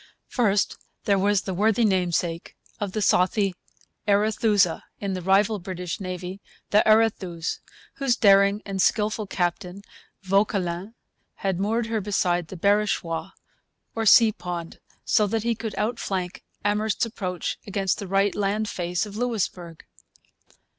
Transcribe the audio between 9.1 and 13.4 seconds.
captain, Vauquelin, had moored her beside the Barachois,